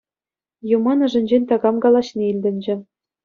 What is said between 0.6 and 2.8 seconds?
Юман ӑшӗнчен такам калаҫни илтӗнчӗ.